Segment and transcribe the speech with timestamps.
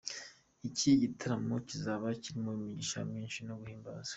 [0.67, 4.09] Iki gitaramo kizaba kirimo imigisha myinshi no guhimbaza.